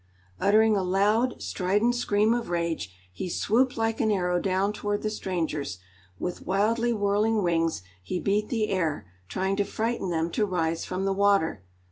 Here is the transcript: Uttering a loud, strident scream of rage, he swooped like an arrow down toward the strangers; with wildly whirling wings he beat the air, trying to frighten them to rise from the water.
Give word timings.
Uttering 0.39 0.75
a 0.75 0.81
loud, 0.81 1.39
strident 1.43 1.93
scream 1.93 2.33
of 2.33 2.49
rage, 2.49 2.91
he 3.13 3.29
swooped 3.29 3.77
like 3.77 4.01
an 4.01 4.09
arrow 4.09 4.39
down 4.39 4.73
toward 4.73 5.03
the 5.03 5.11
strangers; 5.11 5.77
with 6.17 6.43
wildly 6.47 6.91
whirling 6.91 7.43
wings 7.43 7.83
he 8.01 8.19
beat 8.19 8.49
the 8.49 8.69
air, 8.69 9.05
trying 9.27 9.55
to 9.57 9.63
frighten 9.63 10.09
them 10.09 10.31
to 10.31 10.43
rise 10.47 10.85
from 10.85 11.05
the 11.05 11.13
water. 11.13 11.61